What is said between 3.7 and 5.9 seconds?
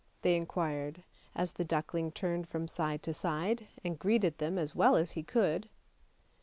and greeted them as well as he could.